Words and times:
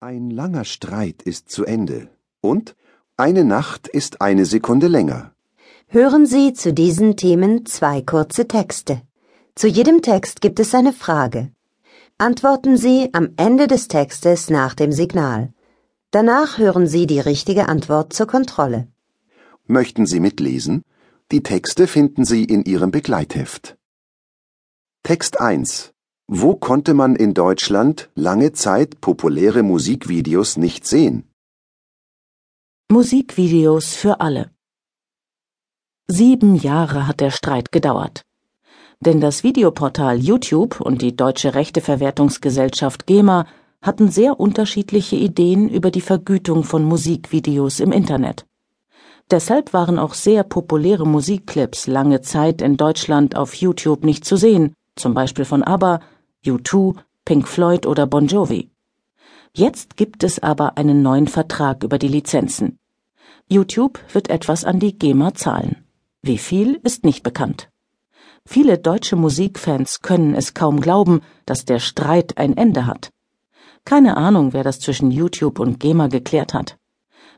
Ein 0.00 0.30
langer 0.30 0.64
Streit 0.64 1.22
ist 1.22 1.50
zu 1.50 1.64
Ende 1.64 2.08
und 2.40 2.76
eine 3.16 3.42
Nacht 3.42 3.88
ist 3.88 4.20
eine 4.20 4.44
Sekunde 4.46 4.86
länger. 4.86 5.32
Hören 5.88 6.24
Sie 6.24 6.52
zu 6.52 6.72
diesen 6.72 7.16
Themen 7.16 7.66
zwei 7.66 8.02
kurze 8.02 8.46
Texte. 8.46 9.02
Zu 9.56 9.66
jedem 9.66 10.00
Text 10.00 10.40
gibt 10.40 10.60
es 10.60 10.72
eine 10.72 10.92
Frage. 10.92 11.50
Antworten 12.16 12.76
Sie 12.76 13.08
am 13.12 13.30
Ende 13.36 13.66
des 13.66 13.88
Textes 13.88 14.50
nach 14.50 14.74
dem 14.74 14.92
Signal. 14.92 15.52
Danach 16.12 16.58
hören 16.58 16.86
Sie 16.86 17.08
die 17.08 17.18
richtige 17.18 17.68
Antwort 17.68 18.12
zur 18.12 18.28
Kontrolle. 18.28 18.86
Möchten 19.66 20.06
Sie 20.06 20.20
mitlesen? 20.20 20.84
Die 21.32 21.42
Texte 21.42 21.88
finden 21.88 22.24
Sie 22.24 22.44
in 22.44 22.62
Ihrem 22.62 22.92
Begleitheft. 22.92 23.76
Text 25.02 25.40
1 25.40 25.92
Wo 26.30 26.56
konnte 26.56 26.92
man 26.92 27.16
in 27.16 27.32
Deutschland 27.32 28.10
lange 28.14 28.52
Zeit 28.52 29.00
populäre 29.00 29.62
Musikvideos 29.62 30.58
nicht 30.58 30.86
sehen? 30.86 31.24
Musikvideos 32.90 33.94
für 33.94 34.20
alle. 34.20 34.50
Sieben 36.06 36.54
Jahre 36.54 37.06
hat 37.06 37.20
der 37.20 37.30
Streit 37.30 37.72
gedauert. 37.72 38.26
Denn 39.00 39.22
das 39.22 39.42
Videoportal 39.42 40.18
YouTube 40.18 40.82
und 40.82 41.00
die 41.00 41.16
Deutsche 41.16 41.54
Rechteverwertungsgesellschaft 41.54 43.06
GEMA 43.06 43.46
hatten 43.80 44.10
sehr 44.10 44.38
unterschiedliche 44.38 45.16
Ideen 45.16 45.70
über 45.70 45.90
die 45.90 46.02
Vergütung 46.02 46.62
von 46.62 46.84
Musikvideos 46.84 47.80
im 47.80 47.90
Internet. 47.90 48.44
Deshalb 49.30 49.72
waren 49.72 49.98
auch 49.98 50.12
sehr 50.12 50.42
populäre 50.42 51.06
Musikclips 51.06 51.86
lange 51.86 52.20
Zeit 52.20 52.60
in 52.60 52.76
Deutschland 52.76 53.34
auf 53.34 53.54
YouTube 53.54 54.04
nicht 54.04 54.26
zu 54.26 54.36
sehen, 54.36 54.74
zum 54.94 55.14
Beispiel 55.14 55.46
von 55.46 55.62
ABBA, 55.62 56.00
U2, 56.44 56.96
Pink 57.24 57.48
Floyd 57.48 57.86
oder 57.86 58.06
Bon 58.06 58.26
Jovi. 58.26 58.70
Jetzt 59.54 59.96
gibt 59.96 60.22
es 60.22 60.38
aber 60.38 60.78
einen 60.78 61.02
neuen 61.02 61.26
Vertrag 61.26 61.82
über 61.82 61.98
die 61.98 62.08
Lizenzen. 62.08 62.78
YouTube 63.48 63.98
wird 64.12 64.30
etwas 64.30 64.64
an 64.64 64.78
die 64.78 64.96
GEMA 64.96 65.34
zahlen. 65.34 65.84
Wie 66.22 66.38
viel 66.38 66.80
ist 66.84 67.04
nicht 67.04 67.22
bekannt. 67.22 67.70
Viele 68.46 68.78
deutsche 68.78 69.16
Musikfans 69.16 70.00
können 70.00 70.34
es 70.34 70.54
kaum 70.54 70.80
glauben, 70.80 71.22
dass 71.44 71.64
der 71.64 71.80
Streit 71.80 72.38
ein 72.38 72.56
Ende 72.56 72.86
hat. 72.86 73.10
Keine 73.84 74.16
Ahnung, 74.16 74.52
wer 74.52 74.64
das 74.64 74.80
zwischen 74.80 75.10
YouTube 75.10 75.58
und 75.58 75.80
GEMA 75.80 76.08
geklärt 76.08 76.54
hat. 76.54 76.78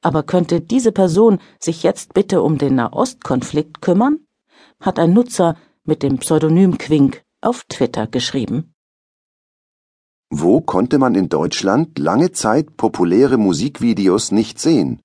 Aber 0.00 0.22
könnte 0.22 0.60
diese 0.60 0.92
Person 0.92 1.38
sich 1.58 1.82
jetzt 1.82 2.14
bitte 2.14 2.42
um 2.42 2.58
den 2.58 2.76
Nahostkonflikt 2.76 3.82
kümmern? 3.82 4.20
Hat 4.80 4.98
ein 4.98 5.12
Nutzer 5.12 5.56
mit 5.84 6.02
dem 6.02 6.18
Pseudonym 6.18 6.78
Quink 6.78 7.24
auf 7.40 7.64
Twitter 7.64 8.06
geschrieben. 8.06 8.74
Wo 10.32 10.60
konnte 10.60 10.98
man 10.98 11.14
in 11.14 11.28
Deutschland 11.28 12.00
lange 12.00 12.32
Zeit 12.32 12.76
populäre 12.76 13.36
Musikvideos 13.36 14.32
nicht 14.32 14.58
sehen? 14.58 15.00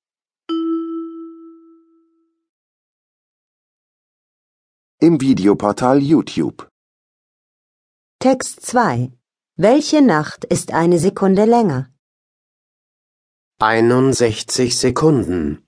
Im 5.00 5.22
Videoportal 5.22 6.02
YouTube. 6.02 6.68
Text 8.20 8.66
2 8.66 9.12
Welche 9.58 10.02
Nacht 10.02 10.44
ist 10.46 10.74
eine 10.74 10.98
Sekunde 10.98 11.46
länger? 11.46 11.90
61 13.60 14.76
Sekunden. 14.76 15.64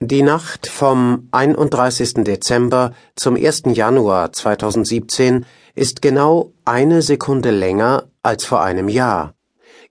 Die 0.00 0.22
Nacht 0.22 0.68
vom 0.68 1.28
31. 1.32 2.22
Dezember 2.22 2.94
zum 3.16 3.34
1. 3.34 3.62
Januar 3.74 4.32
2017 4.32 5.44
ist 5.78 6.02
genau 6.02 6.52
eine 6.64 7.02
Sekunde 7.02 7.50
länger 7.50 8.04
als 8.22 8.44
vor 8.44 8.62
einem 8.62 8.88
Jahr. 8.88 9.34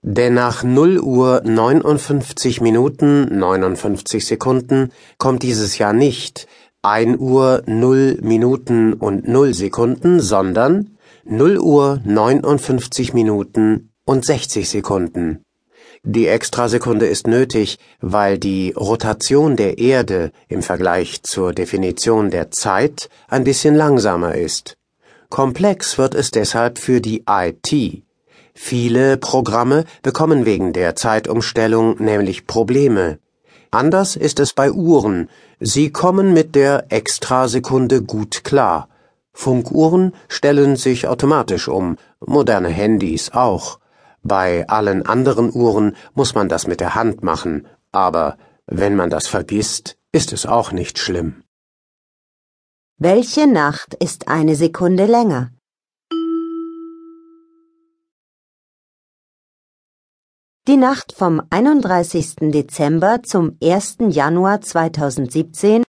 Denn 0.02 0.34
nach 0.34 0.62
0 0.62 1.00
Uhr 1.00 1.42
59 1.44 2.60
Minuten 2.60 3.36
59 3.36 4.24
Sekunden 4.24 4.92
kommt 5.18 5.42
dieses 5.42 5.78
Jahr 5.78 5.92
nicht 5.92 6.46
1 6.82 7.18
Uhr 7.18 7.62
0 7.66 8.18
Minuten 8.22 8.92
und 8.92 9.26
0 9.26 9.54
Sekunden, 9.54 10.20
sondern 10.20 10.96
0 11.24 11.58
Uhr 11.58 12.00
59 12.04 13.12
Minuten 13.12 13.90
und 14.04 14.24
60 14.24 14.68
Sekunden. 14.68 15.42
Die 16.04 16.28
Extrasekunde 16.28 17.06
ist 17.06 17.26
nötig, 17.26 17.78
weil 18.00 18.38
die 18.38 18.70
Rotation 18.70 19.56
der 19.56 19.78
Erde 19.78 20.30
im 20.46 20.62
Vergleich 20.62 21.24
zur 21.24 21.52
Definition 21.52 22.30
der 22.30 22.52
Zeit 22.52 23.10
ein 23.26 23.42
bisschen 23.42 23.74
langsamer 23.74 24.36
ist. 24.36 24.77
Komplex 25.30 25.98
wird 25.98 26.14
es 26.14 26.30
deshalb 26.30 26.78
für 26.78 27.00
die 27.00 27.24
IT. 27.28 28.02
Viele 28.54 29.18
Programme 29.18 29.84
bekommen 30.02 30.46
wegen 30.46 30.72
der 30.72 30.96
Zeitumstellung 30.96 32.02
nämlich 32.02 32.46
Probleme. 32.46 33.18
Anders 33.70 34.16
ist 34.16 34.40
es 34.40 34.54
bei 34.54 34.72
Uhren. 34.72 35.28
Sie 35.60 35.90
kommen 35.90 36.32
mit 36.32 36.54
der 36.54 36.86
Extrasekunde 36.90 38.02
gut 38.02 38.42
klar. 38.42 38.88
Funkuhren 39.32 40.12
stellen 40.28 40.76
sich 40.76 41.06
automatisch 41.06 41.68
um, 41.68 41.98
moderne 42.18 42.68
Handys 42.68 43.30
auch. 43.32 43.78
Bei 44.22 44.66
allen 44.68 45.04
anderen 45.04 45.54
Uhren 45.54 45.94
muss 46.14 46.34
man 46.34 46.48
das 46.48 46.66
mit 46.66 46.80
der 46.80 46.94
Hand 46.94 47.22
machen, 47.22 47.66
aber 47.92 48.38
wenn 48.66 48.96
man 48.96 49.10
das 49.10 49.28
vergisst, 49.28 49.98
ist 50.10 50.32
es 50.32 50.46
auch 50.46 50.72
nicht 50.72 50.98
schlimm. 50.98 51.42
Welche 53.00 53.46
Nacht 53.46 53.94
ist 53.94 54.26
eine 54.26 54.56
Sekunde 54.56 55.06
länger? 55.06 55.52
Die 60.66 60.76
Nacht 60.76 61.12
vom 61.12 61.40
31. 61.48 62.50
Dezember 62.50 63.22
zum 63.22 63.56
1. 63.62 63.98
Januar 64.08 64.62
2017 64.62 65.84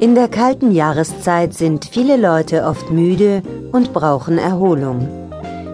In 0.00 0.14
der 0.14 0.28
kalten 0.28 0.72
Jahreszeit 0.72 1.52
sind 1.52 1.84
viele 1.84 2.16
Leute 2.16 2.64
oft 2.64 2.90
müde 2.90 3.42
und 3.74 3.92
brauchen 3.92 4.38
Erholung. 4.38 5.08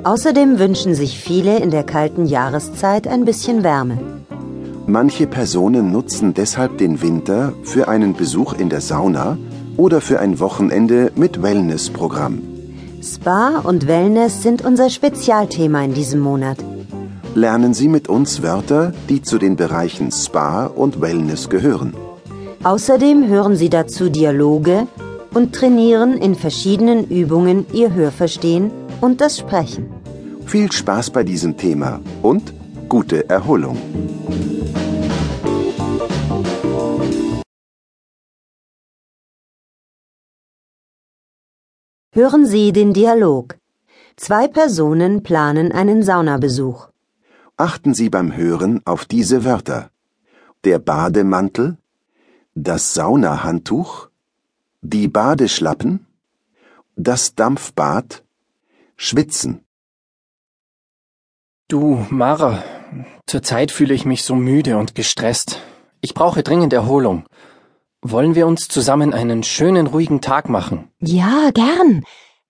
Außerdem 0.04 0.58
wünschen 0.58 0.94
sich 0.94 1.18
viele 1.18 1.58
in 1.58 1.70
der 1.70 1.84
kalten 1.84 2.24
Jahreszeit 2.24 3.06
ein 3.06 3.26
bisschen 3.26 3.62
Wärme. 3.62 3.98
Manche 4.86 5.26
Personen 5.26 5.92
nutzen 5.92 6.32
deshalb 6.32 6.78
den 6.78 7.02
Winter 7.02 7.52
für 7.62 7.88
einen 7.88 8.14
Besuch 8.14 8.54
in 8.54 8.70
der 8.70 8.80
Sauna 8.80 9.36
oder 9.76 10.00
für 10.00 10.18
ein 10.18 10.40
Wochenende 10.40 11.12
mit 11.14 11.42
Wellnessprogramm. 11.42 12.40
Spa 13.02 13.60
und 13.60 13.86
Wellness 13.86 14.42
sind 14.42 14.64
unser 14.64 14.88
Spezialthema 14.88 15.82
in 15.84 15.92
diesem 15.92 16.20
Monat. 16.20 16.56
Lernen 17.34 17.74
Sie 17.74 17.88
mit 17.88 18.08
uns 18.08 18.42
Wörter, 18.42 18.92
die 19.10 19.20
zu 19.22 19.38
den 19.38 19.56
Bereichen 19.56 20.10
Spa 20.10 20.66
und 20.66 21.02
Wellness 21.02 21.50
gehören. 21.50 21.94
Außerdem 22.62 23.28
hören 23.28 23.56
Sie 23.56 23.68
dazu 23.68 24.08
Dialoge 24.08 24.86
und 25.34 25.54
trainieren 25.54 26.16
in 26.16 26.34
verschiedenen 26.34 27.08
Übungen 27.08 27.66
Ihr 27.72 27.94
Hörverstehen 27.94 28.70
und 29.00 29.20
das 29.20 29.38
Sprechen. 29.38 29.88
Viel 30.46 30.70
Spaß 30.72 31.10
bei 31.10 31.22
diesem 31.22 31.56
Thema 31.56 32.00
und 32.22 32.52
gute 32.88 33.28
Erholung. 33.28 33.78
Hören 42.12 42.44
Sie 42.44 42.72
den 42.72 42.92
Dialog. 42.92 43.56
Zwei 44.16 44.48
Personen 44.48 45.22
planen 45.22 45.70
einen 45.70 46.02
Saunabesuch. 46.02 46.88
Achten 47.56 47.94
Sie 47.94 48.10
beim 48.10 48.36
Hören 48.36 48.80
auf 48.84 49.04
diese 49.04 49.44
Wörter. 49.44 49.90
Der 50.64 50.80
Bademantel, 50.80 51.78
das 52.54 52.92
Saunahandtuch, 52.94 54.09
die 54.82 55.08
Badeschlappen, 55.08 56.06
das 56.96 57.34
Dampfbad, 57.34 58.24
Schwitzen. 58.96 59.64
Du, 61.68 62.04
Mara, 62.10 62.64
zurzeit 63.26 63.70
fühle 63.70 63.94
ich 63.94 64.04
mich 64.04 64.24
so 64.24 64.34
müde 64.34 64.76
und 64.76 64.94
gestresst. 64.94 65.60
Ich 66.00 66.14
brauche 66.14 66.42
dringend 66.42 66.72
Erholung. 66.72 67.26
Wollen 68.02 68.34
wir 68.34 68.46
uns 68.46 68.68
zusammen 68.68 69.12
einen 69.12 69.42
schönen, 69.42 69.86
ruhigen 69.86 70.20
Tag 70.20 70.48
machen? 70.48 70.90
Ja, 71.00 71.50
gern. 71.52 72.04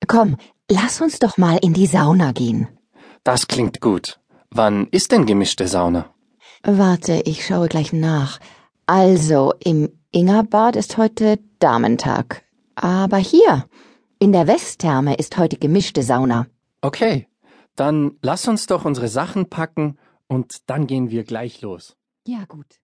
Komm, 0.07 0.37
lass 0.71 1.01
uns 1.01 1.19
doch 1.19 1.37
mal 1.37 1.59
in 1.61 1.75
die 1.75 1.87
Sauna 1.87 2.33
gehen. 2.33 2.69
Das 3.25 3.49
klingt 3.49 3.81
gut. 3.81 4.21
Wann 4.51 4.87
ist 4.91 5.13
denn 5.13 5.27
gemischte 5.27 5.69
Sauna? 5.69 6.15
Warte, 6.63 7.23
ich 7.25 7.45
schaue 7.45 7.69
gleich 7.69 7.93
nach. 7.93 8.39
Also, 8.87 9.53
im 9.63 10.00
Ingerbad 10.13 10.75
ist 10.75 10.97
heute 10.97 11.39
Damentag. 11.61 12.43
Aber 12.75 13.19
hier, 13.19 13.69
in 14.19 14.33
der 14.33 14.49
Westtherme 14.49 15.15
ist 15.15 15.39
heute 15.39 15.57
gemischte 15.57 16.03
Sauna. 16.03 16.49
Okay, 16.81 17.29
dann 17.77 18.19
lass 18.21 18.49
uns 18.49 18.67
doch 18.67 18.85
unsere 18.85 19.07
Sachen 19.07 19.49
packen 19.49 19.99
und 20.27 20.69
dann 20.69 20.89
gehen 20.89 21.11
wir 21.11 21.23
gleich 21.23 21.63
los. 21.63 21.97
Ja, 22.27 22.45
gut. 22.49 22.81